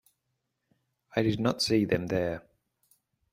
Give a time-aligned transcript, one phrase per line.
[1.15, 2.41] I did not see them there.